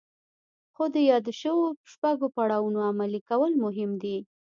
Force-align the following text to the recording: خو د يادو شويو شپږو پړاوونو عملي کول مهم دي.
خو 0.73 0.83
د 0.93 0.95
يادو 1.09 1.31
شويو 1.41 1.77
شپږو 1.91 2.27
پړاوونو 2.35 2.79
عملي 2.89 3.21
کول 3.29 3.51
مهم 3.65 3.91
دي. 4.03 4.17